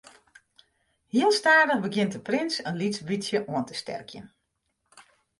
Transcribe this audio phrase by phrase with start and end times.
[1.07, 4.25] Heel stadich begjint de prins in lyts bytsje oan te sterkjen.